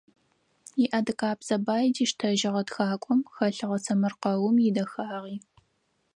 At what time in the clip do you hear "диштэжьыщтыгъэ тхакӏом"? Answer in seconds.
1.95-3.19